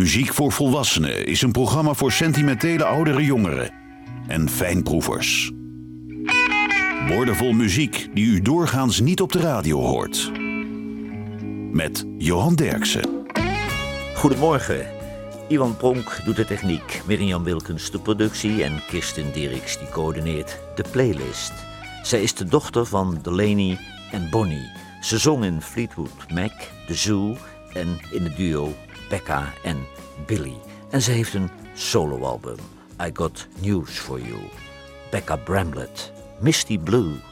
Muziek 0.00 0.34
voor 0.34 0.52
Volwassenen 0.52 1.26
is 1.26 1.42
een 1.42 1.52
programma 1.52 1.94
voor 1.94 2.12
sentimentele 2.12 2.84
oudere 2.84 3.24
jongeren 3.24 3.70
en 4.26 4.48
fijnproevers. 4.48 5.52
Woordenvol 7.08 7.52
muziek 7.52 8.08
die 8.14 8.26
u 8.26 8.42
doorgaans 8.42 9.00
niet 9.00 9.20
op 9.20 9.32
de 9.32 9.40
radio 9.40 9.78
hoort. 9.80 10.30
Met 11.72 12.06
Johan 12.18 12.54
Derksen. 12.54 13.26
Goedemorgen. 14.14 14.86
Iwan 15.48 15.76
Pronk 15.76 16.20
doet 16.24 16.36
de 16.36 16.44
techniek, 16.44 17.02
Mirjam 17.06 17.44
Wilkens 17.44 17.90
de 17.90 17.98
productie 17.98 18.64
en 18.64 18.82
Kirsten 18.88 19.32
Dirks 19.32 19.78
die 19.78 19.88
coördineert 19.88 20.58
de 20.74 20.84
playlist. 20.90 21.52
Zij 22.02 22.22
is 22.22 22.34
de 22.34 22.44
dochter 22.44 22.86
van 22.86 23.18
Delaney 23.22 23.78
en 24.10 24.30
Bonnie. 24.30 24.70
Ze 25.00 25.18
zong 25.18 25.44
in 25.44 25.62
Fleetwood 25.62 26.30
Mac, 26.34 26.52
The 26.86 26.94
Zoo 26.94 27.36
en 27.72 27.98
in 28.10 28.22
het 28.22 28.36
duo 28.36 28.74
Becca 29.10 29.52
en 29.62 29.86
Billy. 30.26 30.56
En 30.90 31.02
ze 31.02 31.10
heeft 31.10 31.34
een 31.34 31.50
soloalbum, 31.74 32.56
I 33.06 33.10
Got 33.12 33.46
News 33.58 33.90
For 33.90 34.20
You. 34.20 34.40
Becca 35.10 35.36
Bramlett, 35.36 36.12
Misty 36.40 36.78
Blue. 36.78 37.29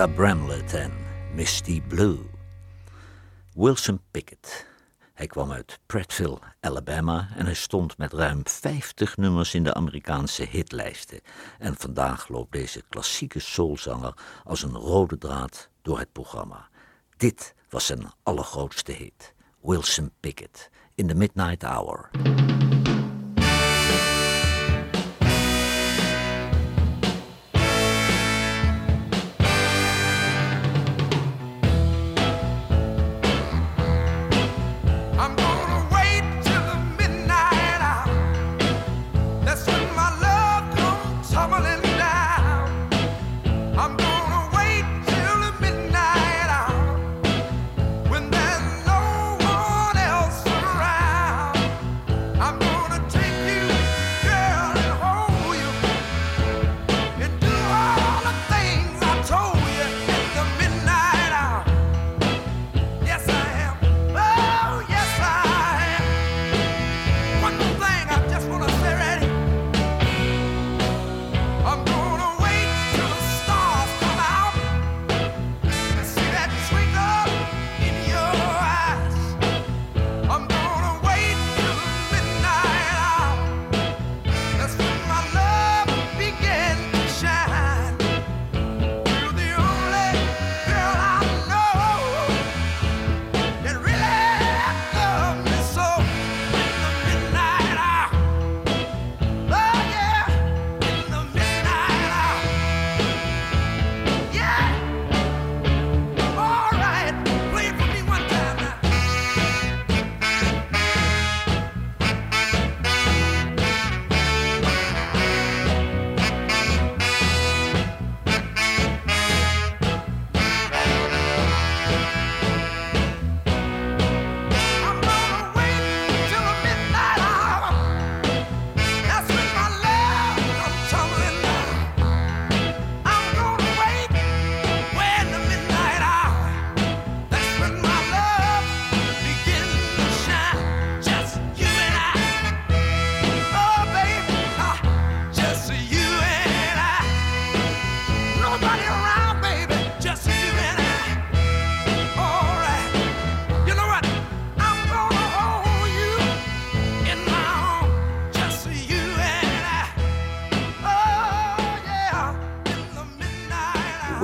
Becca 0.00 0.14
Bramlett 0.14 0.74
en 0.74 0.92
Misty 1.34 1.82
Blue. 1.82 2.18
Wilson 3.54 4.00
Pickett. 4.10 4.66
Hij 5.14 5.26
kwam 5.26 5.52
uit 5.52 5.78
Prattville, 5.86 6.38
Alabama 6.60 7.28
en 7.36 7.44
hij 7.44 7.54
stond 7.54 7.98
met 7.98 8.12
ruim 8.12 8.40
50 8.44 9.16
nummers 9.16 9.54
in 9.54 9.64
de 9.64 9.74
Amerikaanse 9.74 10.42
hitlijsten. 10.42 11.20
En 11.58 11.74
vandaag 11.76 12.28
loopt 12.28 12.52
deze 12.52 12.82
klassieke 12.88 13.38
soulzanger 13.38 14.14
als 14.44 14.62
een 14.62 14.76
rode 14.76 15.18
draad 15.18 15.68
door 15.82 15.98
het 15.98 16.12
programma. 16.12 16.68
Dit 17.16 17.54
was 17.68 17.86
zijn 17.86 18.12
allergrootste 18.22 18.92
hit, 18.92 19.34
Wilson 19.62 20.12
Pickett, 20.20 20.70
in 20.94 21.06
the 21.06 21.14
Midnight 21.14 21.62
Hour. 21.62 22.10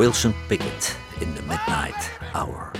Wilson 0.06 0.34
Pickett 0.46 0.96
in 1.18 1.34
the 1.34 1.42
Midnight 1.42 2.10
Hour. 2.32 2.70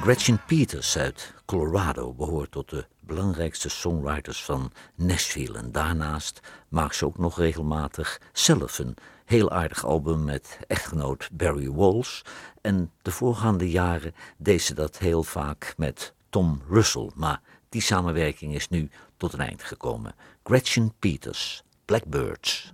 Gretchen 0.00 0.40
Peters 0.46 0.98
uit 0.98 1.34
Colorado 1.44 2.12
behoort 2.12 2.50
tot 2.50 2.70
de 2.70 2.86
belangrijkste 3.00 3.68
songwriters 3.68 4.44
van 4.44 4.72
Nashville. 4.94 5.58
En 5.58 5.72
daarnaast 5.72 6.40
maakt 6.68 6.94
ze 6.94 7.06
ook 7.06 7.18
nog 7.18 7.38
regelmatig 7.38 8.20
zelf 8.32 8.78
een 8.78 8.96
heel 9.24 9.50
aardig 9.50 9.84
album 9.84 10.24
met 10.24 10.58
echtgenoot 10.66 11.28
Barry 11.32 11.70
Walsh. 11.70 12.20
En 12.60 12.90
de 13.02 13.10
voorgaande 13.10 13.70
jaren 13.70 14.14
deed 14.36 14.62
ze 14.62 14.74
dat 14.74 14.98
heel 14.98 15.22
vaak 15.22 15.74
met 15.76 16.14
Tom 16.30 16.62
Russell. 16.68 17.10
Maar 17.14 17.40
die 17.68 17.82
samenwerking 17.82 18.54
is 18.54 18.68
nu 18.68 18.90
tot 19.16 19.32
een 19.32 19.40
eind 19.40 19.62
gekomen. 19.62 20.14
Gretchen 20.42 20.92
Peters. 20.98 21.62
Blackbirds 21.84 22.70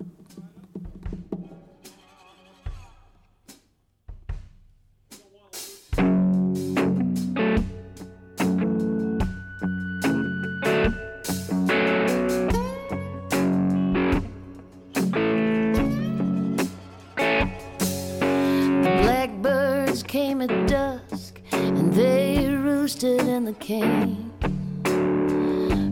roosted 22.87 23.27
in 23.27 23.45
the 23.45 23.53
cane. 23.55 24.31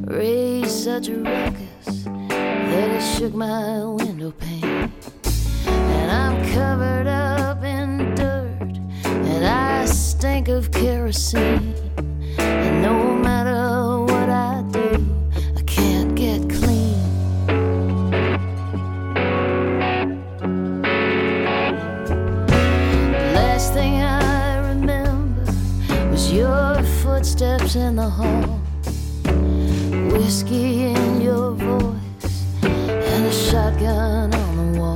Raised 0.06 0.70
such 0.70 1.08
a 1.08 1.17
ruckus 1.17 2.05
that 2.05 2.88
it 2.88 3.00
shook 3.00 3.35
my 3.35 3.85
window 3.85 4.31
pane. 4.31 4.93
And 5.64 6.11
I'm 6.12 6.37
covered 6.52 7.08
up 7.08 7.64
in 7.64 8.14
dirt 8.14 8.79
and 9.02 9.44
I 9.44 9.87
stink 9.87 10.46
of 10.46 10.70
kerosene. 10.70 11.75
In 27.76 27.96
the 27.96 28.08
hall, 28.08 28.60
whiskey 30.12 30.84
in 30.84 31.20
your 31.20 31.50
voice, 31.52 32.62
and 32.62 33.26
a 33.26 33.32
shotgun 33.32 34.32
on 34.32 34.72
the 34.72 34.78
wall. 34.78 34.94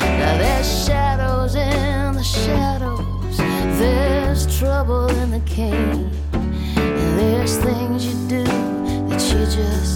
Now 0.00 0.38
there's 0.38 0.86
shadows 0.86 1.56
in 1.56 2.14
the 2.14 2.22
shadows, 2.22 3.38
there's 3.78 4.58
trouble 4.58 5.08
in 5.08 5.30
the 5.32 5.40
cane, 5.40 6.10
and 6.34 7.18
there's 7.18 7.56
things 7.56 8.06
you 8.06 8.28
do 8.28 8.44
that 9.08 9.22
you 9.32 9.44
just 9.46 9.93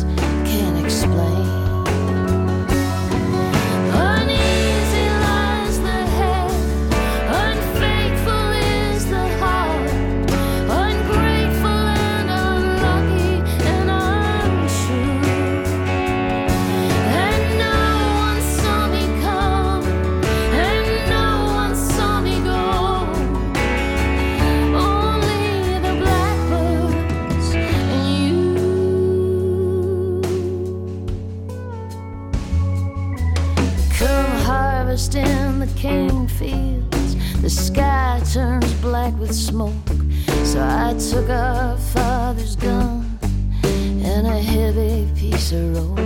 cane 35.79 36.27
fields. 36.27 37.41
The 37.41 37.49
sky 37.49 38.21
turns 38.33 38.73
black 38.81 39.17
with 39.17 39.33
smoke. 39.33 39.73
So 40.43 40.61
I 40.61 40.97
took 40.99 41.31
our 41.31 41.77
father's 41.77 42.57
gun 42.57 43.19
and 43.63 44.27
a 44.27 44.41
heavy 44.41 45.07
piece 45.15 45.53
of 45.53 45.77
rope. 45.77 45.98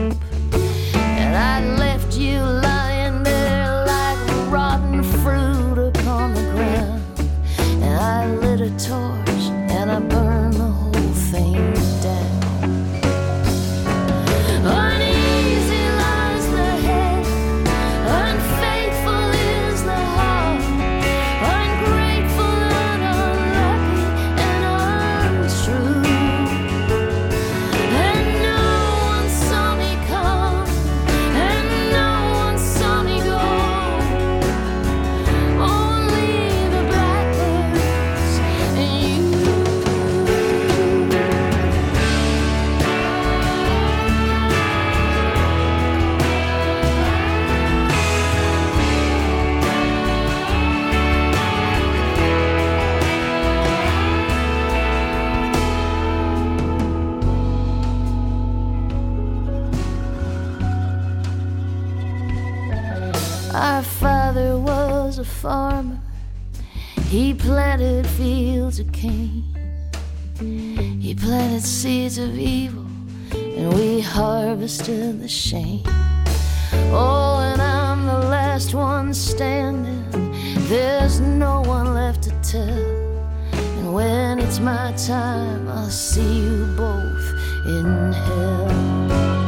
When 84.34 84.46
it's 84.46 84.60
my 84.60 84.92
time, 84.92 85.68
I'll 85.68 85.90
see 85.90 86.40
you 86.40 86.64
both 86.74 87.34
in 87.66 88.12
hell. 88.12 89.41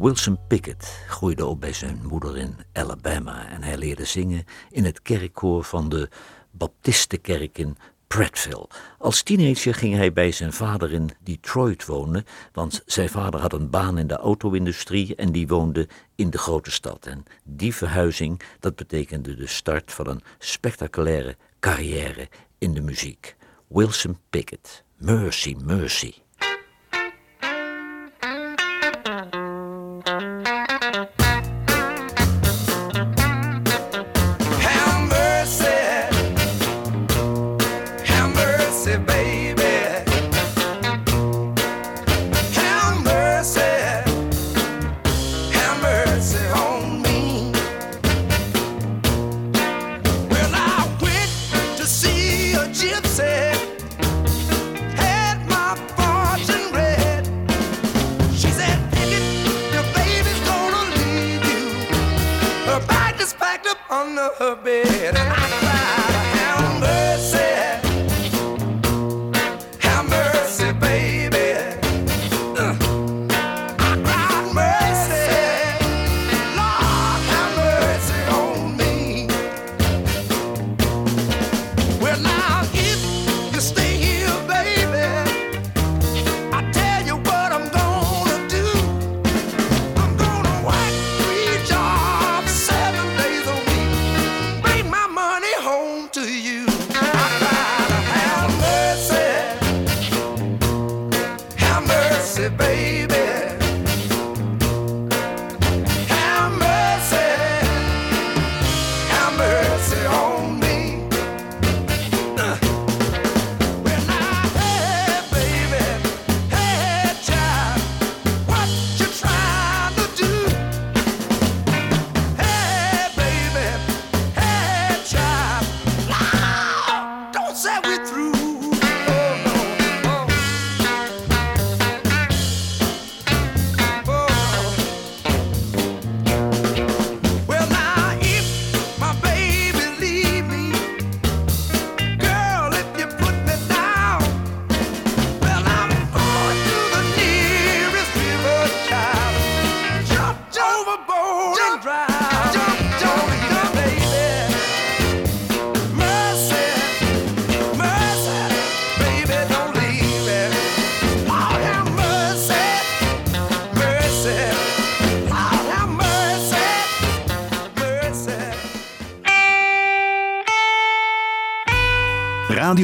Wilson 0.00 0.38
Pickett 0.46 1.04
groeide 1.08 1.46
op 1.46 1.60
bij 1.60 1.72
zijn 1.72 2.00
moeder 2.08 2.36
in 2.36 2.56
Alabama 2.72 3.48
en 3.48 3.62
hij 3.62 3.76
leerde 3.76 4.04
zingen 4.04 4.44
in 4.70 4.84
het 4.84 5.02
kerkkoor 5.02 5.64
van 5.64 5.88
de 5.88 6.08
Baptistenkerk 6.50 7.58
in 7.58 7.76
Prattville. 8.06 8.68
Als 8.98 9.22
teenager 9.22 9.74
ging 9.74 9.94
hij 9.94 10.12
bij 10.12 10.32
zijn 10.32 10.52
vader 10.52 10.92
in 10.92 11.10
Detroit 11.22 11.86
wonen, 11.86 12.24
want 12.52 12.82
zijn 12.86 13.08
vader 13.08 13.40
had 13.40 13.52
een 13.52 13.70
baan 13.70 13.98
in 13.98 14.06
de 14.06 14.16
auto-industrie 14.16 15.14
en 15.14 15.32
die 15.32 15.48
woonde 15.48 15.88
in 16.14 16.30
de 16.30 16.38
grote 16.38 16.70
stad. 16.70 17.06
En 17.06 17.24
die 17.44 17.74
verhuizing, 17.74 18.40
dat 18.60 18.76
betekende 18.76 19.34
de 19.34 19.46
start 19.46 19.92
van 19.92 20.06
een 20.06 20.22
spectaculaire 20.38 21.36
carrière 21.58 22.28
in 22.58 22.74
de 22.74 22.80
muziek. 22.80 23.36
Wilson 23.68 24.18
Pickett, 24.30 24.84
Mercy, 24.96 25.56
Mercy. 25.64 26.14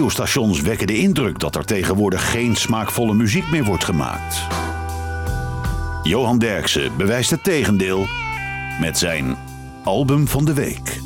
Radiostations 0.06 0.60
wekken 0.60 0.86
de 0.86 0.96
indruk 0.96 1.38
dat 1.38 1.56
er 1.56 1.64
tegenwoordig 1.64 2.30
geen 2.30 2.56
smaakvolle 2.56 3.14
muziek 3.14 3.50
meer 3.50 3.64
wordt 3.64 3.84
gemaakt. 3.84 4.42
Johan 6.02 6.38
Derksen 6.38 6.96
bewijst 6.96 7.30
het 7.30 7.44
tegendeel 7.44 8.06
met 8.80 8.98
zijn 8.98 9.36
album 9.84 10.28
van 10.28 10.44
de 10.44 10.54
week. 10.54 11.00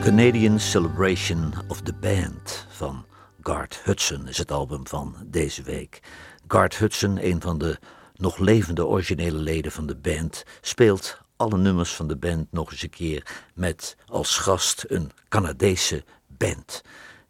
Canadian 0.00 0.60
Celebration 0.60 1.52
of 1.66 1.80
the 1.80 1.94
Band 2.00 2.66
van 2.68 3.04
Garth 3.42 3.80
Hudson 3.84 4.28
is 4.28 4.38
het 4.38 4.52
album 4.52 4.86
van 4.86 5.14
deze 5.26 5.62
week. 5.62 6.00
Garth 6.46 6.76
Hudson, 6.78 7.24
een 7.24 7.40
van 7.40 7.58
de 7.58 7.78
nog 8.16 8.38
levende 8.38 8.86
originele 8.86 9.38
leden 9.38 9.72
van 9.72 9.86
de 9.86 9.96
band, 9.96 10.44
speelt 10.60 11.20
alle 11.38 11.58
nummers 11.58 11.94
van 11.94 12.08
de 12.08 12.16
band 12.16 12.46
nog 12.50 12.70
eens 12.70 12.82
een 12.82 12.90
keer 12.90 13.26
met 13.54 13.96
als 14.06 14.38
gast 14.38 14.84
een 14.88 15.10
Canadese 15.28 16.04
band. 16.26 16.82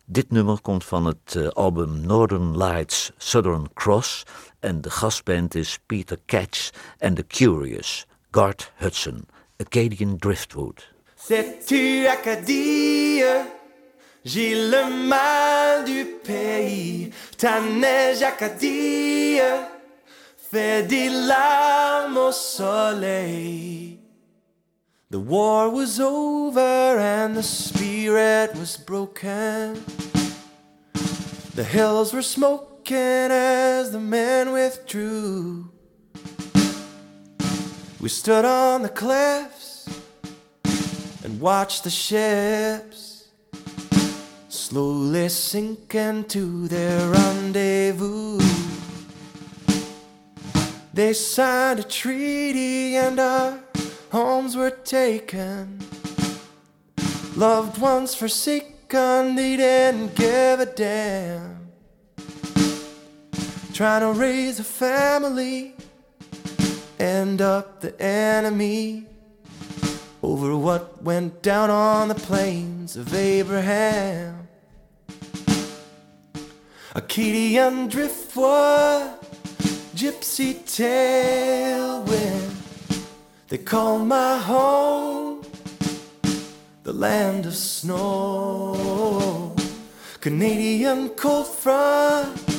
Dit 0.04 0.30
nummer 0.30 0.60
komt 0.60 0.84
van 0.84 1.06
het 1.06 1.34
eh, 1.36 1.48
album 1.48 2.00
Northern 2.00 2.56
Lights 2.56 3.10
Southern 3.16 3.68
Cross 3.74 4.22
en 4.60 4.80
de 4.80 4.90
gastband 4.90 5.54
is 5.54 5.78
Peter 5.86 6.18
Catch 6.26 6.70
en 6.98 7.14
The 7.14 7.26
Curious, 7.26 8.06
Garth 8.30 8.72
Hudson, 8.76 9.28
Acadian 9.56 10.16
Driftwood. 10.16 10.88
Sais-tu, 11.14 12.06
Acadie, 12.06 13.22
j'ai 14.22 14.54
le 14.54 15.06
mal 15.08 15.84
du 15.84 16.06
pays. 16.22 17.12
Ta 17.36 17.60
neige, 17.60 18.22
Acadie, 18.22 19.40
fait 20.50 20.88
des 20.88 21.10
larmes 21.10 22.32
soleil. 22.32 23.97
The 25.10 25.20
war 25.20 25.70
was 25.70 25.98
over 25.98 26.60
and 26.98 27.34
the 27.34 27.42
spirit 27.42 28.54
was 28.58 28.76
broken. 28.76 29.82
The 31.54 31.64
hills 31.64 32.12
were 32.12 32.20
smoking 32.20 33.30
as 33.30 33.90
the 33.90 34.00
men 34.00 34.52
withdrew. 34.52 35.70
We 38.00 38.10
stood 38.10 38.44
on 38.44 38.82
the 38.82 38.90
cliffs 38.90 39.88
and 41.24 41.40
watched 41.40 41.84
the 41.84 41.90
ships 41.90 43.28
slowly 44.50 45.30
sink 45.30 45.94
into 45.94 46.68
their 46.68 47.08
rendezvous. 47.08 48.38
They 50.92 51.14
signed 51.14 51.80
a 51.80 51.82
treaty 51.82 52.96
and 52.96 53.18
our 53.18 53.58
homes 54.10 54.56
were 54.56 54.70
taken. 54.70 55.80
Loved 57.36 57.78
ones 57.78 58.14
forsaken, 58.14 59.34
they 59.36 59.56
didn't 59.56 60.14
give 60.14 60.60
a 60.60 60.66
damn. 60.66 61.68
Trying 63.72 64.00
to 64.00 64.18
raise 64.18 64.58
a 64.58 64.64
family, 64.64 65.74
end 66.98 67.40
up 67.40 67.80
the 67.80 68.00
enemy 68.02 69.06
over 70.22 70.56
what 70.56 71.02
went 71.02 71.42
down 71.42 71.70
on 71.70 72.08
the 72.08 72.14
plains 72.14 72.96
of 72.96 73.14
Abraham. 73.14 74.48
Acadian 76.94 77.86
driftwood, 77.86 79.14
gypsy 79.94 80.54
tailwind, 80.64 82.50
they 83.48 83.58
call 83.58 83.98
my 83.98 84.36
home 84.36 85.42
the 86.82 86.92
land 86.92 87.46
of 87.46 87.54
snow. 87.54 89.54
Canadian 90.20 91.08
cold 91.10 91.46
front 91.46 92.57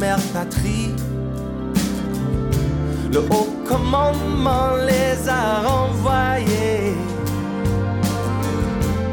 mère 0.00 0.18
patrie. 0.32 0.94
Le 3.12 3.18
haut 3.18 3.50
commandement 3.68 4.70
les 4.88 5.28
a 5.28 5.60
renvoyés. 5.68 6.94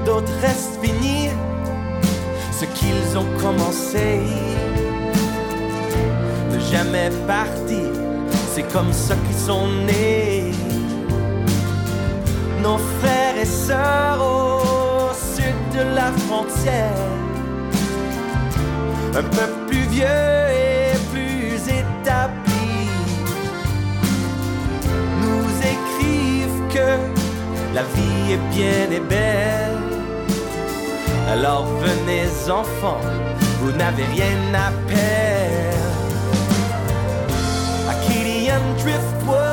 D'autres 0.06 0.38
restent 0.41 0.79
finis 0.82 1.29
ce 2.51 2.65
qu'ils 2.65 3.17
ont 3.17 3.27
commencé. 3.44 4.22
Ne 6.51 6.60
jamais 6.72 7.10
partir, 7.27 7.89
c'est 8.53 8.67
comme 8.72 8.94
ça 8.94 9.15
qu'ils 9.15 9.44
sont 9.50 9.67
nés. 9.86 10.51
Nos 12.63 12.79
frères 13.00 13.38
et 13.41 13.46
sœurs 13.46 14.22
au 14.22 15.13
sud 15.36 15.60
de 15.77 15.84
la 15.96 16.12
frontière, 16.25 17.03
un 19.15 19.24
peu 19.24 19.48
plus 19.67 19.86
vieux 19.95 20.47
et 20.63 20.66
la 27.78 27.84
vie 27.96 28.34
est 28.34 28.44
bien 28.56 28.86
et 28.98 29.00
belle. 29.00 29.78
Alors 31.34 31.66
venez 31.86 32.26
enfants, 32.50 33.04
vous 33.60 33.72
n'avez 33.72 34.06
rien 34.16 34.40
à 34.66 34.72
perdre. 34.88 35.78
Driftwood. 38.82 39.46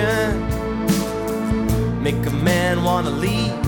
ocean 0.00 0.48
make 2.02 2.24
a 2.26 2.30
man 2.30 2.82
wanna 2.82 3.10
leave 3.10 3.62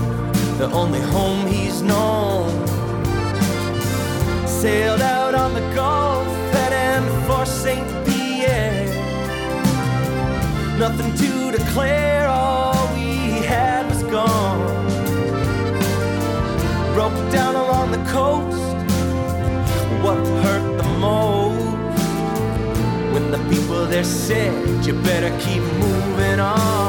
the 0.57 0.69
only 0.71 0.99
home 0.99 1.45
he's 1.47 1.81
known. 1.81 2.49
Sailed 4.47 5.01
out 5.01 5.35
on 5.35 5.53
the 5.53 5.61
Gulf 5.75 6.27
heading 6.51 7.07
for 7.27 7.45
St. 7.45 7.87
Pierre. 8.05 8.87
Nothing 10.77 11.13
to 11.21 11.57
declare, 11.57 12.27
all 12.27 12.87
we 12.95 13.45
had 13.45 13.87
was 13.89 14.03
gone. 14.03 14.61
Broke 16.93 17.31
down 17.31 17.55
along 17.55 17.91
the 17.91 18.03
coast 18.11 18.62
they 23.93 24.01
said 24.01 24.83
you 24.83 24.93
better 25.03 25.29
keep 25.39 25.61
moving 25.61 26.39
on. 26.39 26.82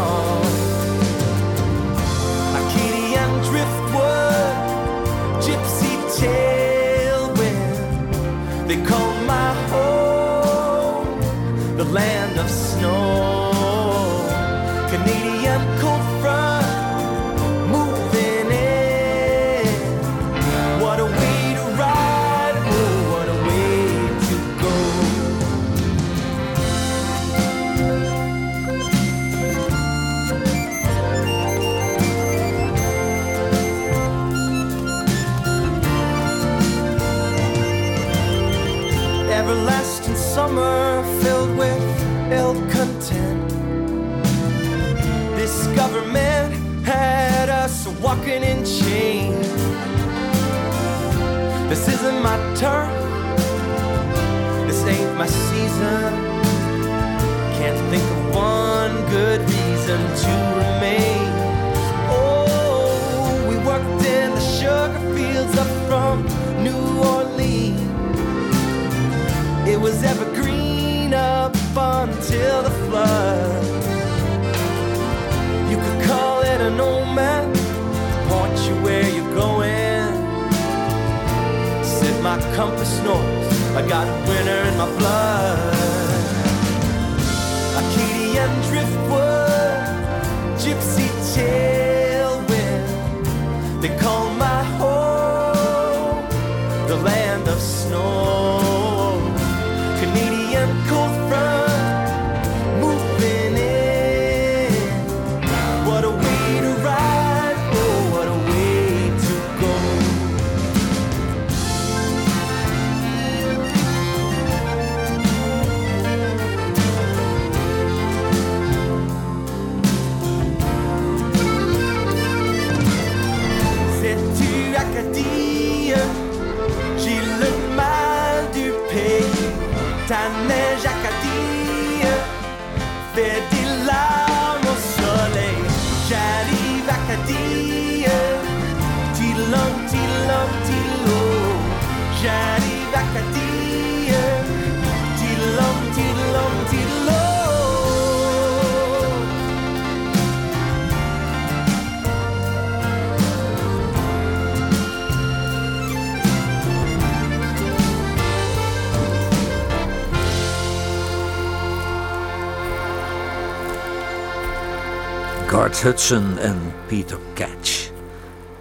Hudson 165.84 166.38
en 166.38 166.72
Peter 166.86 167.18
Catch. 167.34 167.90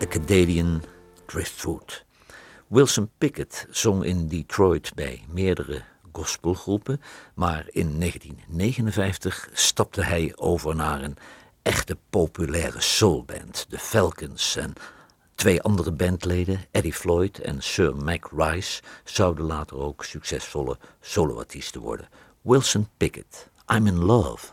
Acadian 0.02 0.84
Driftwood. 1.26 2.06
Wilson 2.68 3.10
Pickett 3.18 3.68
zong 3.70 4.04
in 4.04 4.28
Detroit 4.28 4.92
bij 4.96 5.26
meerdere 5.30 5.82
gospelgroepen, 6.12 7.02
maar 7.36 7.66
in 7.70 8.00
1959 8.00 9.50
stapte 9.54 10.04
hij 10.04 10.34
over 10.36 10.76
naar 10.76 11.02
een 11.02 11.18
echte 11.62 11.98
populaire 12.10 12.82
soulband, 12.82 13.66
de 13.70 13.80
Falcons. 13.80 14.56
En 14.56 14.74
twee 15.36 15.62
andere 15.62 15.92
bandleden, 15.92 16.60
Eddie 16.72 16.94
Floyd 16.94 17.40
en 17.40 17.62
Sir 17.62 17.96
Mac 17.96 18.32
Rice, 18.36 18.82
zouden 19.04 19.46
later 19.46 19.78
ook 19.78 20.04
succesvolle 20.04 20.78
soloartiesten 21.02 21.82
worden. 21.82 22.10
Wilson 22.42 22.88
Pickett, 22.98 23.50
I'm 23.76 23.88
in 23.88 23.98
Love. 23.98 24.52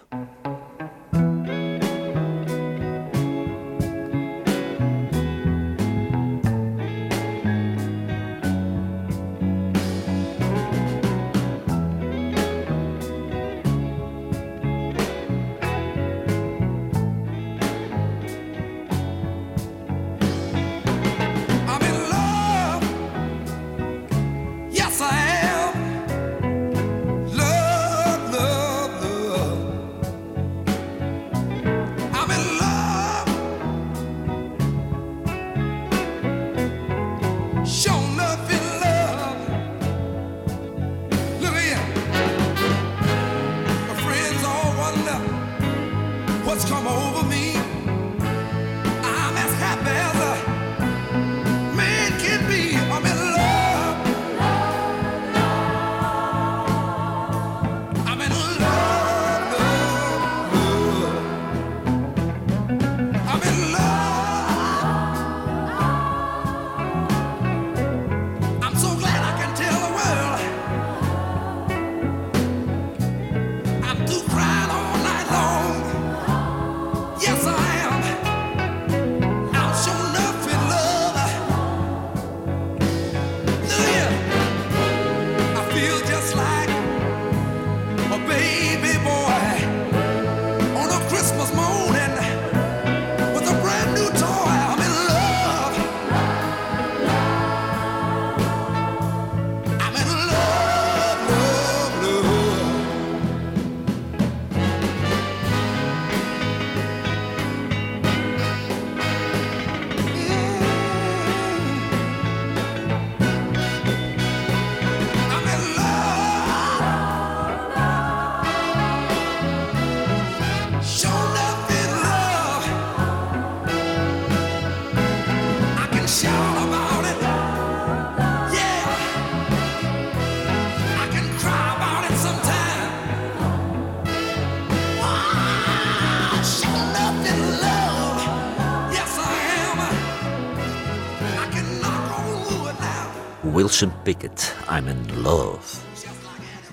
I'm 143.82 144.88
in 144.88 145.22
Love. 145.22 145.76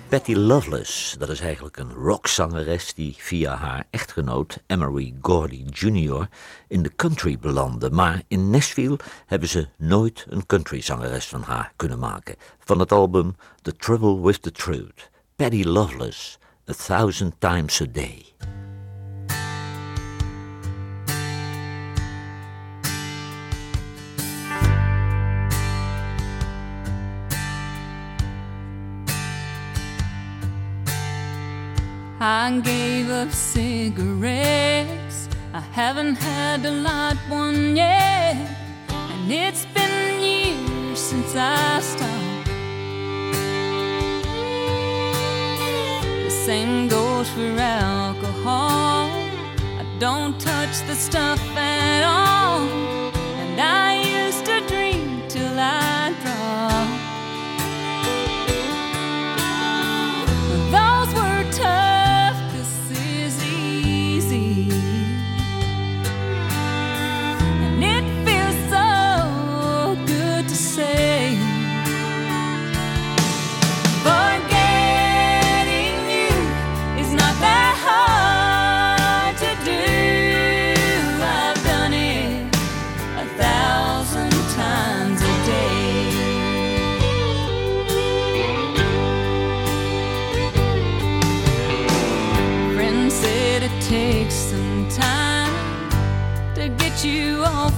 Patty 0.10 0.36
Loveless, 0.36 1.16
dat 1.20 1.30
is 1.30 1.40
eigenlijk 1.40 1.78
een 1.78 1.94
rockzangeres 1.94 2.94
die 2.94 3.16
via 3.18 3.56
haar 3.56 3.88
echtgenoot 3.90 4.64
Emery 4.66 5.14
Gordy 5.22 5.66
Jr. 5.70 6.28
in 6.68 6.84
de 6.84 6.96
country 6.96 7.40
belandde. 7.40 7.92
Maar 7.92 8.22
in 8.28 8.50
Nashville 8.50 9.00
hebben 9.26 9.50
ze 9.50 9.68
nooit 9.78 10.26
een 10.30 10.46
countryzangeres 10.46 11.28
van 11.28 11.42
haar 11.42 11.74
kunnen 11.76 12.00
maken. 12.00 12.36
Van 12.60 12.80
het 12.80 12.92
album 12.92 13.36
The 13.62 13.76
Trouble 13.76 14.22
with 14.22 14.42
the 14.42 14.52
Truth. 14.52 15.10
Patty 15.36 15.64
Loveless, 15.64 16.38
A 16.70 16.74
Thousand 16.74 17.34
Times 17.40 17.82
a 17.82 17.86
Day. 17.92 18.26
I 32.48 32.62
gave 32.62 33.10
up 33.10 33.30
cigarettes. 33.34 35.28
I 35.54 35.60
haven't 35.60 36.16
had 36.16 36.66
a 36.66 36.72
light 36.72 37.18
one 37.28 37.76
yet. 37.76 38.38
And 38.88 39.30
it's 39.30 39.66
been 39.76 40.22
years 40.22 40.98
since 40.98 41.36
I 41.36 41.82
stopped. 41.82 42.48
The 46.24 46.30
same 46.30 46.88
goes 46.88 47.30
for 47.32 47.52
alcohol. 47.60 49.10
I 49.82 49.86
don't 50.00 50.40
touch 50.40 50.80
the 50.88 50.96
stuff 50.96 51.42
at 51.58 52.04
all. 52.06 53.07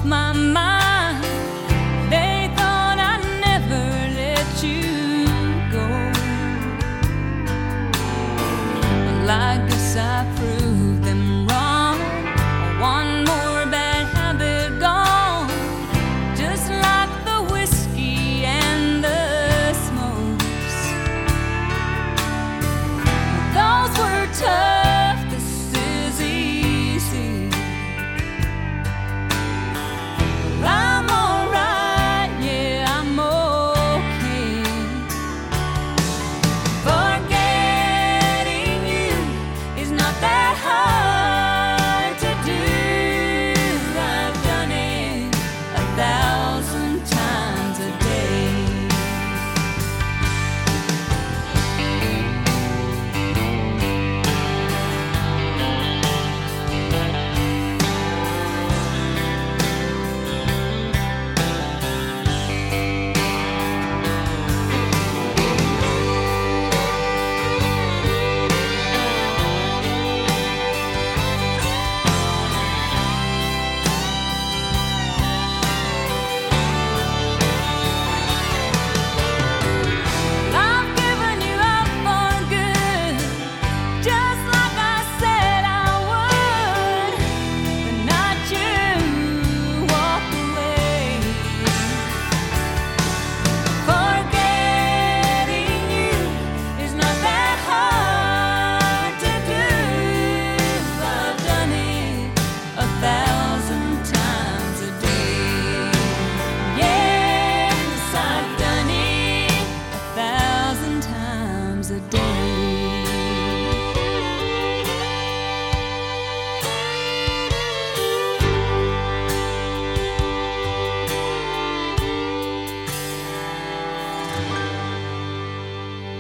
My 0.06 0.32
mind. 0.34 0.79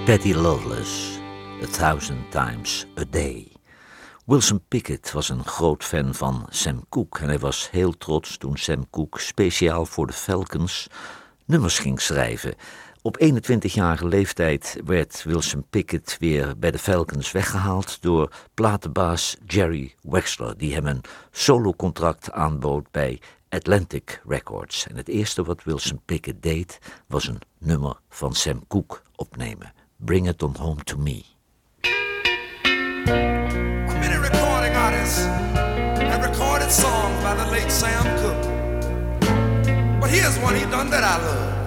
Betty 0.09 0.33
Lovelace, 0.33 1.19
A 1.61 1.67
Thousand 1.67 2.31
Times 2.31 2.85
a 2.97 3.03
Day. 3.09 3.51
Wilson 4.25 4.61
Pickett 4.67 5.11
was 5.11 5.29
een 5.29 5.43
groot 5.43 5.83
fan 5.83 6.13
van 6.15 6.45
Sam 6.49 6.85
Cooke 6.89 7.21
en 7.21 7.27
hij 7.27 7.39
was 7.39 7.69
heel 7.71 7.97
trots 7.97 8.37
toen 8.37 8.57
Sam 8.57 8.89
Cooke 8.89 9.19
speciaal 9.19 9.85
voor 9.85 10.07
de 10.07 10.13
Falcons 10.13 10.87
nummers 11.45 11.79
ging 11.79 12.01
schrijven. 12.01 12.55
Op 13.01 13.17
21-jarige 13.23 14.07
leeftijd 14.07 14.81
werd 14.85 15.23
Wilson 15.23 15.65
Pickett 15.69 16.17
weer 16.19 16.57
bij 16.57 16.71
de 16.71 16.79
Falcons 16.79 17.31
weggehaald 17.31 18.01
door 18.01 18.31
platenbaas 18.53 19.37
Jerry 19.45 19.95
Wexler, 20.01 20.57
die 20.57 20.73
hem 20.73 20.87
een 20.87 21.01
solocontract 21.31 22.31
aanbood 22.31 22.91
bij 22.91 23.21
Atlantic 23.49 24.21
Records. 24.27 24.87
En 24.87 24.95
het 24.95 25.07
eerste 25.07 25.43
wat 25.43 25.63
Wilson 25.63 26.01
Pickett 26.05 26.43
deed 26.43 26.79
was 27.07 27.27
een 27.27 27.41
nummer 27.57 27.99
van 28.09 28.33
Sam 28.33 28.67
Cooke 28.67 29.01
opnemen. 29.15 29.78
Bring 30.01 30.27
it 30.27 30.41
on 30.41 30.53
home 30.53 30.79
to 30.85 30.97
me. 30.97 31.25
Many 32.63 34.17
recording 34.17 34.73
artists 34.73 35.25
have 35.25 36.23
recorded 36.23 36.71
songs 36.71 37.21
by 37.21 37.35
the 37.35 37.45
late 37.51 37.69
Sam 37.69 38.05
Cooke. 38.19 38.41
But 39.99 40.09
here's 40.09 40.37
one 40.39 40.55
he 40.55 40.61
done 40.61 40.89
that 40.89 41.03
I 41.03 41.17
love. 41.17 41.58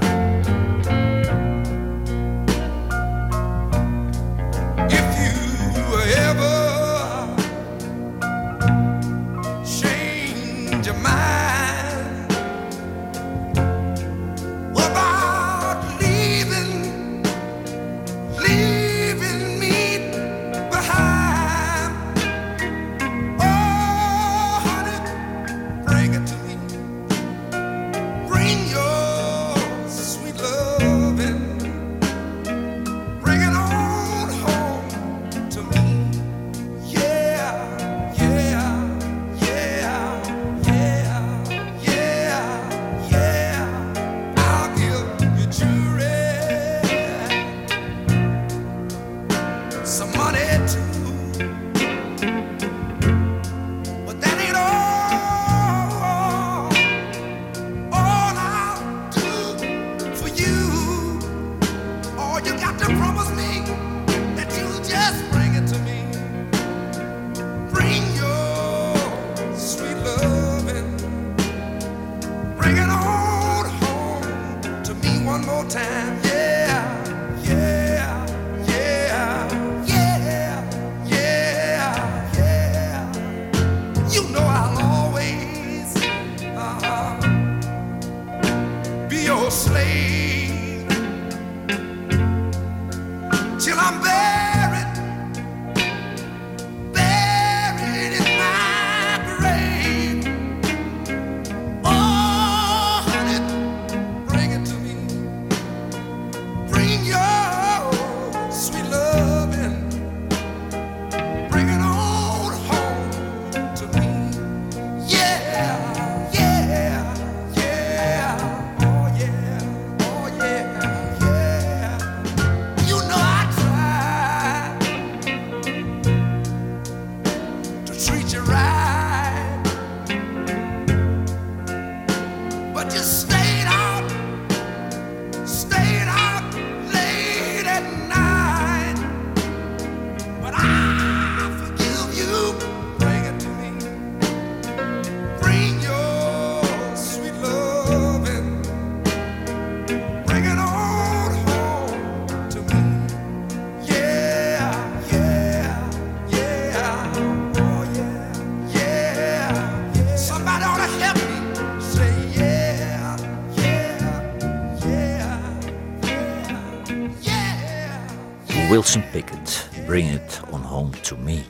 me. 171.18 171.42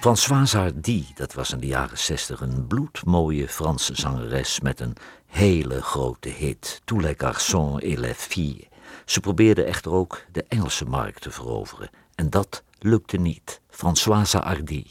Françoise 0.00 0.56
Hardy, 0.56 1.04
dat 1.14 1.34
was 1.34 1.52
in 1.52 1.60
de 1.60 1.66
jaren 1.66 1.98
zestig 1.98 2.40
een 2.40 2.66
bloedmooie 2.66 3.48
Franse 3.48 3.94
zangeres 3.94 4.60
met 4.60 4.80
een 4.80 4.96
hele 5.26 5.82
grote 5.82 6.28
hit. 6.28 6.80
Tous 6.84 7.02
les 7.02 7.14
garçons 7.16 7.82
et 7.82 7.98
les 7.98 8.16
filles. 8.16 8.68
Ze 9.04 9.20
probeerde 9.20 9.62
echter 9.62 9.92
ook 9.92 10.24
de 10.32 10.44
Engelse 10.48 10.84
markt 10.84 11.22
te 11.22 11.30
veroveren. 11.30 11.90
En 12.14 12.30
dat 12.30 12.62
lukte 12.78 13.16
niet. 13.16 13.60
Françoise 13.70 14.38
Hardy, 14.38 14.84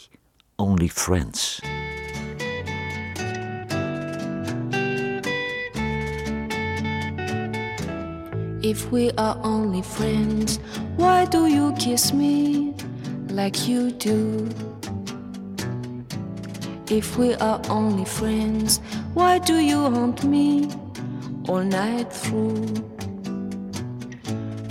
Only 0.55 0.89
Friends. 0.89 1.59
If 8.59 8.89
we 8.89 9.11
are 9.15 9.37
only 9.43 9.83
friends, 9.83 10.59
why 10.95 11.25
do 11.25 11.47
you 11.47 11.73
kiss 11.73 12.11
me? 12.11 12.73
Like 13.37 13.67
you 13.67 13.91
do? 13.91 14.49
If 16.89 17.17
we 17.19 17.35
are 17.35 17.61
only 17.69 18.03
friends, 18.03 18.79
why 19.13 19.37
do 19.37 19.59
you 19.59 19.79
haunt 19.93 20.23
me 20.23 20.67
all 21.47 21.63
night 21.63 22.11
through? 22.11 22.65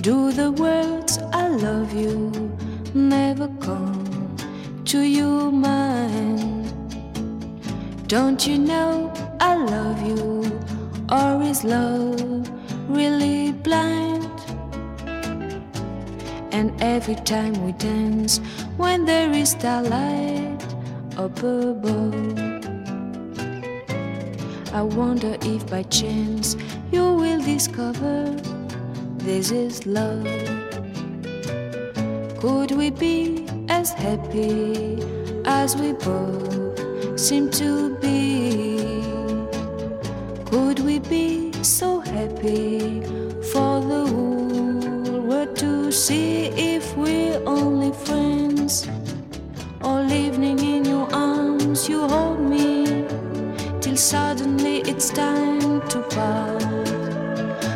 Do 0.09 0.33
the 0.33 0.51
words 0.51 1.19
I 1.33 1.47
love 1.47 1.95
you 1.95 2.33
never 2.93 3.47
come 3.61 4.37
to 4.87 4.99
your 5.01 5.53
mind? 5.53 6.67
Don't 8.09 8.45
you 8.49 8.59
know 8.59 9.13
I 9.39 9.55
love 9.55 10.01
you, 10.11 10.43
or 11.09 11.41
is 11.41 11.63
love 11.63 12.51
really 12.89 13.53
blind? 13.53 14.16
And 16.57 16.73
every 16.81 17.17
time 17.17 17.53
we 17.67 17.73
dance, 17.73 18.39
when 18.79 19.05
there 19.05 19.31
is 19.31 19.51
starlight 19.51 20.65
up 21.19 21.43
above, 21.43 22.39
I 24.73 24.81
wonder 24.81 25.37
if 25.43 25.69
by 25.69 25.83
chance 25.83 26.57
you 26.91 27.13
will 27.13 27.43
discover 27.43 28.35
this 29.19 29.51
is 29.51 29.85
love. 29.85 30.25
Could 32.41 32.71
we 32.71 32.89
be 32.89 33.47
as 33.69 33.93
happy 33.93 35.05
as 35.45 35.77
we 35.77 35.93
both 35.93 37.21
seem 37.21 37.51
to 37.51 37.99
be? 37.99 38.79
Could 40.47 40.79
we 40.79 41.01
be 41.01 41.53
so 41.63 42.01
happy 42.01 43.03
for 43.53 43.83
the 43.83 44.11
world 44.11 44.36
see 45.97 46.49
if 46.49 46.95
we're 46.95 47.43
only 47.47 47.91
friends? 47.91 48.87
All 49.81 50.13
evening 50.13 50.59
in 50.59 50.85
your 50.85 51.09
arms, 51.15 51.89
you 51.89 52.07
hold 52.07 52.39
me 52.39 53.07
till 53.81 53.97
suddenly 53.97 54.81
it's 54.81 55.09
time 55.09 55.81
to 55.89 56.03
part. 56.11 56.63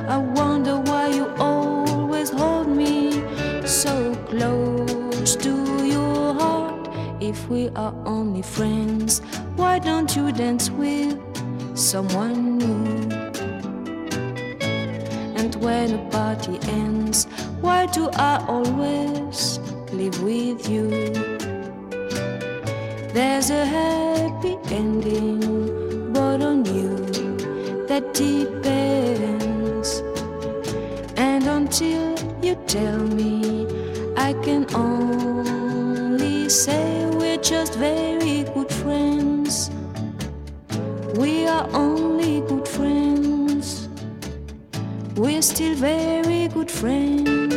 I 0.06 0.18
wonder 0.18 0.76
why 0.76 1.08
you 1.08 1.28
always 1.38 2.28
hold 2.28 2.68
me 2.68 3.22
so 3.66 4.14
close 4.28 5.34
to 5.36 5.86
your 5.86 6.34
heart. 6.34 6.90
If 7.22 7.48
we 7.48 7.70
are 7.70 7.94
only 8.04 8.42
friends, 8.42 9.20
why 9.56 9.78
don't 9.78 10.14
you 10.14 10.30
dance 10.30 10.68
with 10.68 11.16
someone 11.74 12.58
new? 12.58 13.08
And 15.40 15.54
when 15.54 15.94
a 15.94 16.10
party 16.10 16.58
ends, 16.68 17.26
why 17.60 17.86
do 17.86 18.08
I 18.14 18.44
always 18.48 19.58
live 19.92 20.22
with 20.22 20.68
you? 20.68 20.88
There's 23.12 23.50
a 23.50 23.64
happy 23.66 24.56
ending, 24.70 26.12
but 26.12 26.40
on 26.42 26.64
you 26.64 26.96
that 27.86 28.14
depends. 28.14 30.02
And 31.16 31.46
until 31.46 32.14
you 32.42 32.54
tell 32.66 32.98
me, 32.98 33.66
I 34.16 34.32
can 34.44 34.66
only 34.74 36.48
say 36.48 37.06
we're 37.18 37.42
just 37.42 37.74
very 37.74 38.44
good 38.54 38.72
friends. 38.72 39.70
We 41.16 41.46
are 41.46 41.68
only 41.74 42.40
good 42.42 42.66
friends. 42.68 43.88
We're 45.16 45.42
still 45.42 45.74
very 45.74 46.48
good 46.48 46.70
friends. 46.70 47.49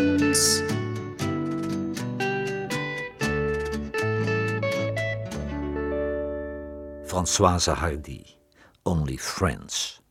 Françoise 7.24 7.74
Hardy, 7.74 8.26
Only 8.84 9.17
Friends. 9.17 10.01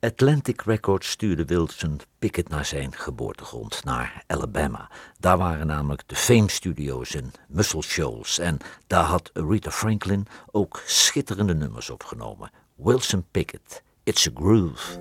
Atlantic 0.00 0.62
Records 0.62 1.10
stuurde 1.10 1.44
Wilson 1.44 2.00
Pickett 2.18 2.48
naar 2.48 2.64
zijn 2.64 2.92
geboortegrond, 2.92 3.84
naar 3.84 4.22
Alabama. 4.26 4.90
Daar 5.18 5.38
waren 5.38 5.66
namelijk 5.66 6.02
de 6.06 6.16
Fame 6.16 6.50
Studios 6.50 7.14
en 7.14 7.32
Muscle 7.48 7.82
Shoals. 7.82 8.38
En 8.38 8.58
daar 8.86 9.04
had 9.04 9.30
Rita 9.32 9.70
Franklin 9.70 10.26
ook 10.50 10.82
schitterende 10.86 11.54
nummers 11.54 11.90
opgenomen. 11.90 12.50
Wilson 12.74 13.24
Pickett, 13.30 13.82
It's 14.02 14.28
a 14.28 14.30
Groove. 14.34 14.98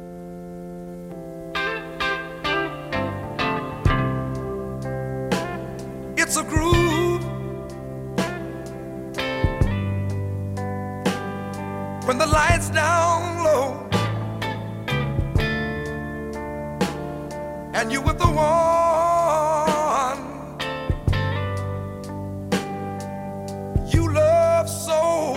It's 6.15 6.37
a 6.37 6.43
groove. 6.43 6.86
When 12.07 12.17
the 12.17 12.25
lights 12.25 12.69
down 12.69 13.43
low 13.43 13.85
and 17.73 17.91
you 17.91 17.99
with 17.99 18.17
the 18.17 18.31
one 18.31 18.47
you 23.91 24.09
love 24.13 24.69
so 24.69 25.35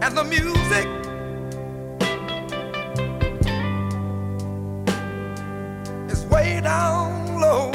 and 0.00 0.16
the 0.16 0.24
music 0.24 0.86
is 6.10 6.24
way 6.30 6.62
down 6.62 7.38
low. 7.38 7.70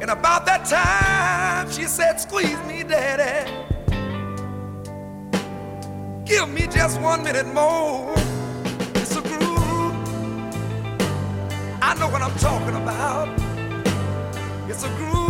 And 0.00 0.10
about 0.10 0.44
that 0.46 0.64
time, 0.64 1.03
she 1.84 1.88
said, 1.88 2.18
Squeeze 2.18 2.58
me, 2.66 2.82
daddy. 2.82 3.50
Give 6.24 6.48
me 6.48 6.66
just 6.66 6.98
one 6.98 7.22
minute 7.22 7.46
more. 7.46 8.14
It's 8.94 9.14
a 9.14 9.20
groove. 9.20 9.94
I 11.82 11.94
know 11.98 12.08
what 12.08 12.22
I'm 12.22 12.34
talking 12.38 12.76
about. 12.76 13.28
It's 14.70 14.82
a 14.82 14.88
groove. 14.96 15.23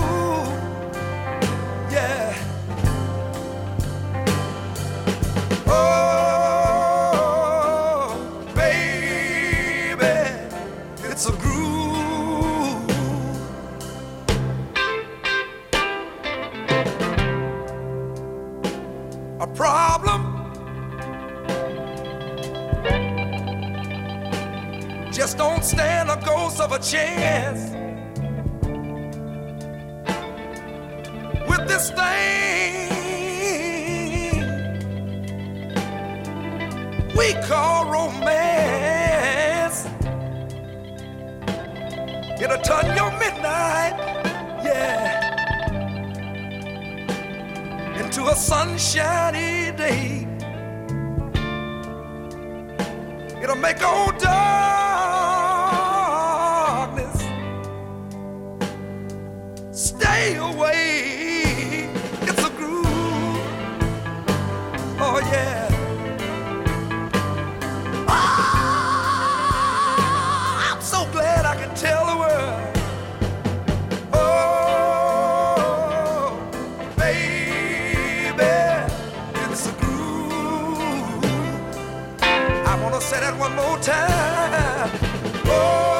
A 26.74 26.78
chance 26.80 27.70
with 31.48 31.68
this 31.68 31.90
thing 31.90 32.88
we 37.16 37.32
call 37.46 37.92
romance. 37.92 39.86
It'll 42.42 42.58
turn 42.58 42.96
your 42.96 43.12
midnight, 43.20 43.94
yeah, 44.64 45.30
into 48.02 48.26
a 48.26 48.34
sunshiny 48.34 49.70
day. 49.76 50.26
It'll 53.40 53.54
make 53.54 53.80
old 53.80 54.18
darkness 54.18 54.83
away. 60.32 61.88
It's 62.22 62.44
a 62.44 62.50
groove. 62.50 62.86
Oh, 64.98 65.20
yeah. 65.30 65.68
Oh, 68.08 68.14
I'm 70.70 70.80
so 70.80 71.06
glad 71.12 71.44
I 71.44 71.54
can 71.56 71.74
tell 71.76 72.06
the 72.06 72.16
world. 72.16 72.76
Oh, 74.12 74.34
say 83.00 83.20
that 83.20 83.36
one 83.38 83.54
more 83.54 83.78
time. 83.78 84.90
Oh. 85.46 85.93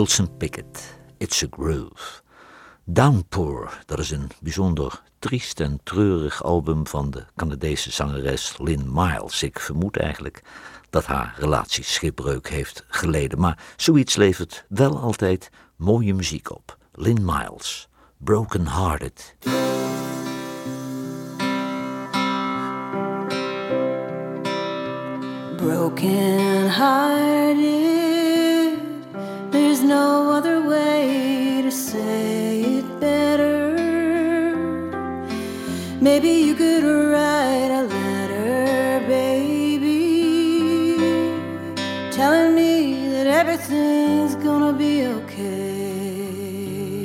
Wilson 0.00 0.36
Pickett, 0.36 0.98
It's 1.18 1.42
a 1.42 1.46
Groove. 1.50 2.22
Downpour, 2.84 3.82
dat 3.86 3.98
is 3.98 4.10
een 4.10 4.30
bijzonder 4.42 5.02
triest 5.18 5.60
en 5.60 5.80
treurig 5.82 6.42
album 6.42 6.86
van 6.86 7.10
de 7.10 7.24
Canadese 7.36 7.90
zangeres 7.90 8.54
Lynn 8.58 8.92
Miles. 8.92 9.42
Ik 9.42 9.58
vermoed 9.58 9.96
eigenlijk 9.96 10.42
dat 10.90 11.06
haar 11.06 11.34
relatie 11.38 11.84
schipbreuk 11.84 12.48
heeft 12.48 12.84
geleden, 12.88 13.40
maar 13.40 13.58
zoiets 13.76 14.16
levert 14.16 14.64
wel 14.68 14.98
altijd 14.98 15.50
mooie 15.76 16.14
muziek 16.14 16.50
op. 16.50 16.76
Lynn 16.92 17.24
Miles, 17.24 17.88
Broken 18.16 18.66
Hearted. 18.66 19.36
broken 25.56 26.70
hearted. 26.70 27.89
Maybe 36.22 36.36
you 36.48 36.54
could 36.54 36.84
write 36.84 37.70
a 37.80 37.82
letter, 37.84 39.00
baby, 39.08 40.98
telling 42.10 42.54
me 42.54 43.08
that 43.08 43.26
everything's 43.26 44.34
gonna 44.34 44.74
be 44.74 45.06
okay. 45.06 47.04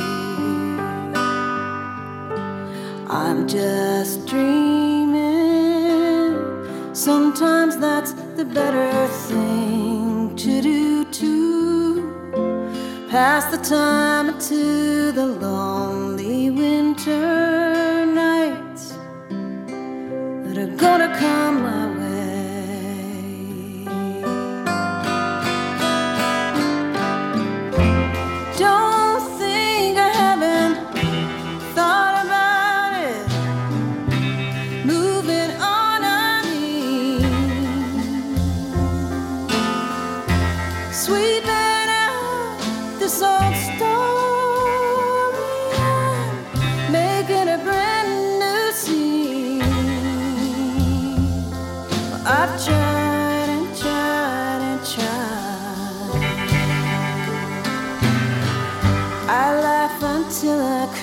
I'm 3.07 3.47
just 3.47 4.27
dreaming. 4.27 5.15
Sometimes 6.93 7.77
that's 7.77 8.11
the 8.35 8.43
better 8.43 9.07
thing 9.29 10.35
to 10.35 10.61
do 10.61 11.05
too. 11.05 12.11
Pass 13.09 13.45
the 13.45 13.59
time 13.63 14.27
into 14.27 15.13
the 15.13 15.25
lonely 15.25 15.64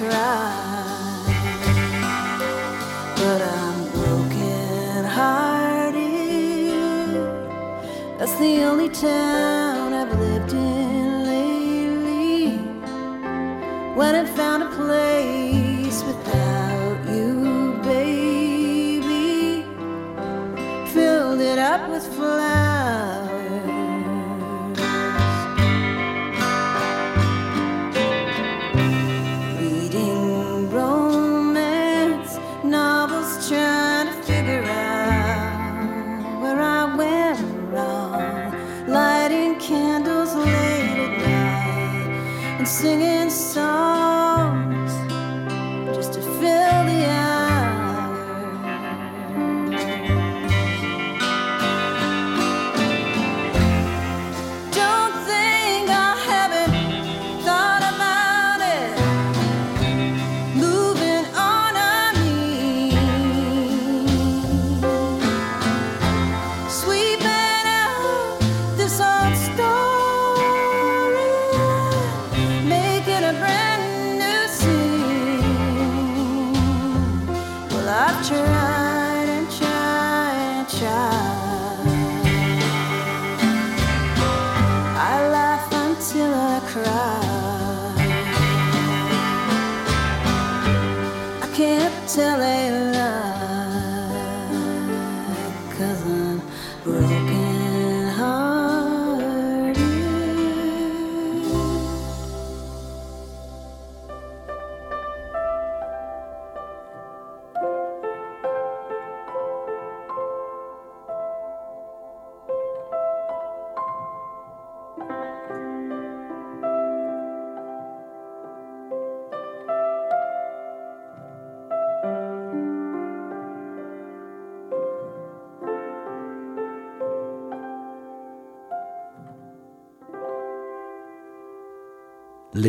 cry 0.08 0.62
but 3.22 3.40
I'm 3.40 3.90
broken 3.92 5.04
hearted. 5.04 6.00
That's 8.18 8.36
the 8.38 8.64
only 8.64 8.88
town 8.88 9.92
I've 9.94 10.18
lived 10.18 10.52
in 10.52 11.24
lately. 11.32 12.58
When 13.94 14.14
it 14.16 14.28
found 14.30 14.64
a 14.64 14.70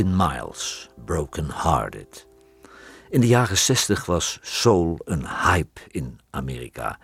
Miles, 0.06 0.90
Broken 1.06 1.50
Hearted. 1.52 2.28
In 3.10 3.22
de 3.22 3.28
jaren 3.28 3.58
60 3.58 4.06
was 4.06 4.40
soul 4.42 5.00
een 5.06 5.28
hype 5.28 5.82
in 5.88 6.20
Amerika. 6.30 7.00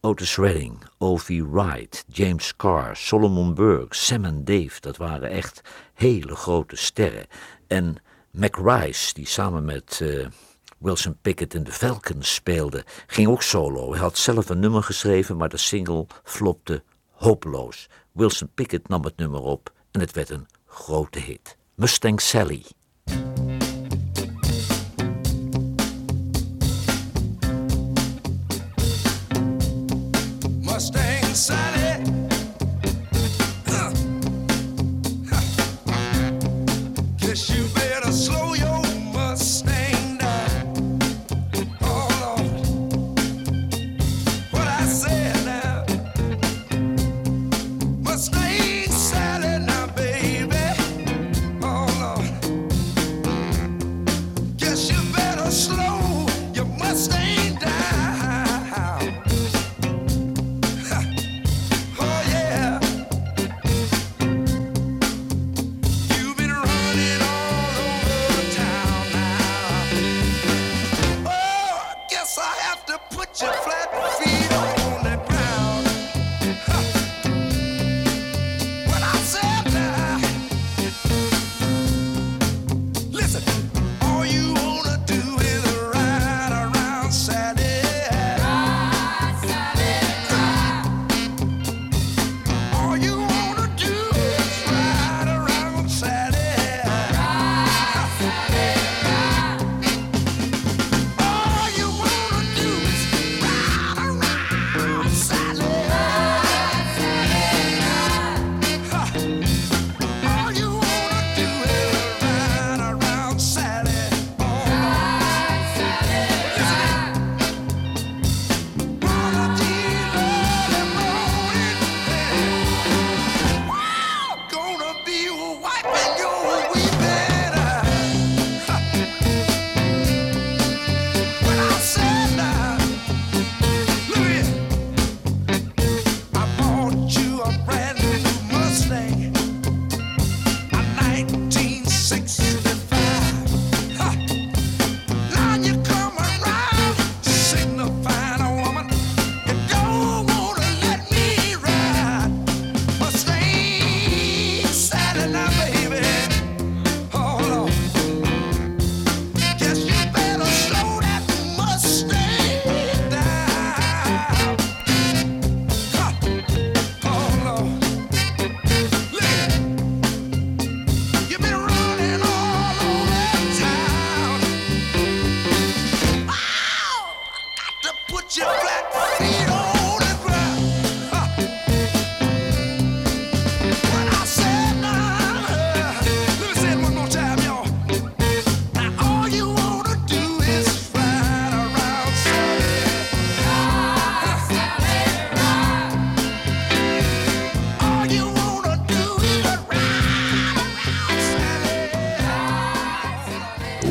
Otis 0.00 0.36
Redding, 0.36 0.82
Ovi 0.98 1.42
Wright, 1.42 2.04
James 2.06 2.56
Carr, 2.56 2.96
Solomon 2.96 3.54
Burke, 3.54 3.96
Sam 3.96 4.24
en 4.24 4.44
Dave, 4.44 4.80
dat 4.80 4.96
waren 4.96 5.30
echt 5.30 5.60
hele 5.94 6.34
grote 6.34 6.76
sterren. 6.76 7.26
En 7.66 7.96
Mac 8.30 8.56
Rice, 8.56 9.14
die 9.14 9.26
samen 9.26 9.64
met 9.64 10.00
eh, 10.02 10.26
Wilson 10.78 11.18
Pickett 11.22 11.54
in 11.54 11.64
de 11.64 11.72
Falcons 11.72 12.34
speelde, 12.34 12.84
ging 13.06 13.28
ook 13.28 13.42
solo. 13.42 13.90
Hij 13.90 14.00
had 14.00 14.18
zelf 14.18 14.48
een 14.48 14.60
nummer 14.60 14.82
geschreven, 14.82 15.36
maar 15.36 15.48
de 15.48 15.56
single 15.56 16.06
flopte 16.24 16.82
hopeloos. 17.10 17.88
Wilson 18.12 18.50
Pickett 18.54 18.88
nam 18.88 19.04
het 19.04 19.16
nummer 19.16 19.40
op 19.40 19.72
en 19.90 20.00
het 20.00 20.12
werd 20.12 20.30
een 20.30 20.46
grote 20.66 21.18
hit. 21.18 21.57
Mustang 21.80 22.18
Sally. 22.18 22.66
Mustang 30.66 31.34
Sally. 31.38 31.87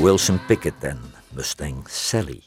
Wilson 0.01 0.39
Pickett 0.45 0.83
en 0.83 0.99
Mustang 1.29 1.89
Sally. 1.89 2.41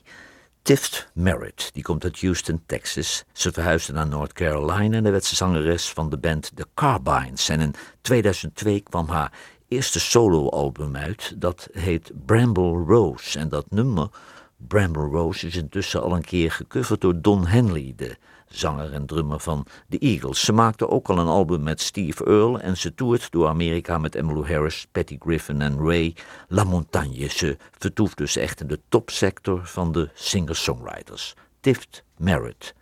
Tift 0.63 1.11
Merritt, 1.15 1.71
die 1.73 1.83
komt 1.83 2.05
uit 2.05 2.21
Houston, 2.21 2.63
Texas. 2.67 3.25
Ze 3.33 3.53
verhuisde 3.53 3.93
naar 3.93 4.07
North 4.07 4.33
Carolina 4.33 4.97
en 4.97 5.03
werd 5.03 5.25
ze 5.25 5.37
zangeres 5.37 5.91
van 5.91 6.11
de 6.11 6.19
band 6.19 6.51
The 6.55 6.67
Carbines. 6.75 7.49
En 7.49 7.61
in 7.61 7.75
2002 8.01 8.81
kwam 8.81 9.09
haar 9.09 9.33
eerste 9.69 10.01
soloalbum 10.01 10.97
uit, 10.97 11.35
dat 11.37 11.69
heet 11.73 12.11
Bramble 12.27 12.85
Rose. 12.87 13.39
En 13.39 13.49
dat 13.49 13.71
nummer, 13.71 14.09
Bramble 14.57 15.09
Rose, 15.09 15.47
is 15.47 15.57
intussen 15.57 16.03
al 16.03 16.17
een 16.17 16.25
keer 16.25 16.51
gecoverd 16.51 17.01
door 17.01 17.21
Don 17.21 17.47
Henley, 17.47 17.93
de 17.97 18.17
zanger 18.51 18.93
en 18.93 19.07
drummer 19.07 19.41
van 19.41 19.67
The 19.89 19.99
Eagles. 19.99 20.45
Ze 20.45 20.53
maakte 20.53 20.89
ook 20.89 21.09
al 21.09 21.19
een 21.19 21.27
album 21.27 21.63
met 21.63 21.81
Steve 21.81 22.25
Earle 22.25 22.59
en 22.59 22.77
ze 22.77 22.95
toert 22.95 23.31
door 23.31 23.49
Amerika 23.49 23.99
met 23.99 24.15
Emmylou 24.15 24.53
Harris, 24.53 24.87
Patty 24.93 25.17
Griffin 25.19 25.61
en 25.61 25.79
Ray 25.79 26.15
LaMontagne. 26.49 27.29
Ze 27.29 27.57
vertoeft 27.79 28.17
dus 28.17 28.37
echt 28.37 28.61
in 28.61 28.67
de 28.67 28.81
topsector 28.89 29.67
van 29.67 29.93
de 29.93 30.11
singer-songwriters. 30.15 31.35
Tift 31.61 32.05
Merritt, 32.17 32.75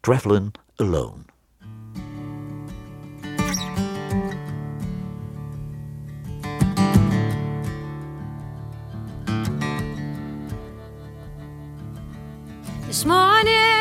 Travelin' 0.00 0.52
Alone. 0.76 1.28
This 12.86 13.04
morning, 13.04 13.79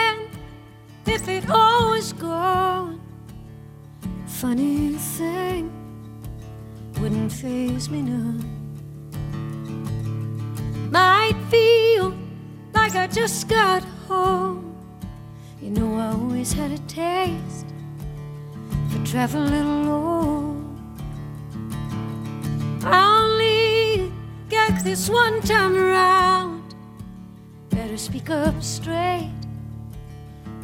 if 1.09 1.27
it 1.27 1.49
all 1.49 1.89
was 1.89 2.13
gone, 2.13 3.01
funny 4.27 4.93
thing 4.93 5.71
wouldn't 6.99 7.31
phase 7.31 7.89
me 7.89 8.03
none. 8.03 8.45
Might 10.91 11.35
feel 11.49 12.13
like 12.73 12.95
I 12.95 13.07
just 13.07 13.47
got 13.47 13.83
home. 14.07 14.75
You 15.59 15.71
know, 15.71 15.97
I 15.97 16.11
always 16.11 16.53
had 16.53 16.71
a 16.71 16.77
taste 16.79 17.65
for 18.89 19.03
traveling 19.03 19.53
alone. 19.53 20.59
I 22.83 23.01
only 23.23 24.11
get 24.47 24.83
this 24.83 25.09
one 25.09 25.41
time 25.41 25.75
around. 25.75 26.75
Better 27.71 27.97
speak 27.97 28.29
up 28.29 28.61
straight. 28.61 29.38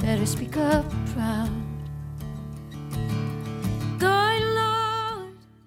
Better 0.02 0.26
speak 0.26 0.58
up 0.58 0.86
proud. 1.14 1.50
Going 3.98 4.45